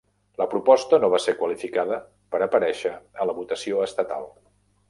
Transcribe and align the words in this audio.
La 0.41 0.45
proposta 0.53 0.99
no 1.03 1.09
va 1.15 1.19
ser 1.25 1.35
qualificada 1.41 1.99
per 2.35 2.41
aparèixer 2.49 2.97
a 3.25 3.31
la 3.33 3.39
votació 3.43 3.89
estatal. 3.91 4.31